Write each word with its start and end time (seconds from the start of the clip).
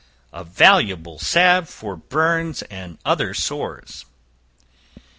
A 0.33 0.43
Valuable 0.43 1.19
Salve 1.19 1.69
for 1.69 1.95
Burns 1.95 2.63
and 2.63 2.97
other 3.05 3.35
Sores. 3.35 4.05